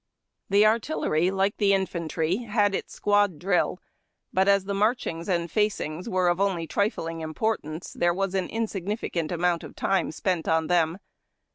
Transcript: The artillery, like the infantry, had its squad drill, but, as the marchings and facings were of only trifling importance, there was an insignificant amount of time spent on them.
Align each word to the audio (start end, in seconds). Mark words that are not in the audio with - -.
The 0.49 0.65
artillery, 0.65 1.29
like 1.29 1.57
the 1.57 1.73
infantry, 1.75 2.37
had 2.37 2.73
its 2.73 2.91
squad 2.91 3.37
drill, 3.37 3.79
but, 4.33 4.47
as 4.47 4.65
the 4.65 4.73
marchings 4.73 5.29
and 5.29 5.51
facings 5.51 6.09
were 6.09 6.27
of 6.27 6.41
only 6.41 6.65
trifling 6.65 7.21
importance, 7.21 7.93
there 7.93 8.11
was 8.11 8.33
an 8.33 8.49
insignificant 8.49 9.31
amount 9.31 9.63
of 9.63 9.75
time 9.75 10.11
spent 10.11 10.47
on 10.47 10.65
them. 10.65 10.97